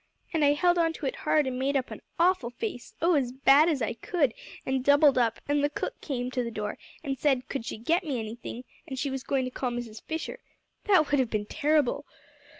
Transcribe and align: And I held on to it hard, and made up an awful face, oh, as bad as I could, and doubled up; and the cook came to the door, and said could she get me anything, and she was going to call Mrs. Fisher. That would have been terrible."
And 0.33 0.43
I 0.43 0.53
held 0.53 0.79
on 0.79 0.93
to 0.93 1.05
it 1.05 1.15
hard, 1.15 1.45
and 1.45 1.59
made 1.59 1.77
up 1.77 1.91
an 1.91 2.01
awful 2.17 2.49
face, 2.49 2.95
oh, 3.03 3.13
as 3.13 3.31
bad 3.31 3.69
as 3.69 3.83
I 3.83 3.93
could, 3.93 4.33
and 4.65 4.83
doubled 4.83 5.15
up; 5.15 5.39
and 5.47 5.63
the 5.63 5.69
cook 5.69 6.01
came 6.01 6.31
to 6.31 6.43
the 6.43 6.49
door, 6.49 6.79
and 7.03 7.19
said 7.19 7.47
could 7.49 7.67
she 7.67 7.77
get 7.77 8.03
me 8.03 8.19
anything, 8.19 8.63
and 8.87 8.97
she 8.97 9.11
was 9.11 9.21
going 9.21 9.45
to 9.45 9.51
call 9.51 9.69
Mrs. 9.69 10.01
Fisher. 10.01 10.39
That 10.85 11.11
would 11.11 11.19
have 11.19 11.29
been 11.29 11.45
terrible." 11.45 12.07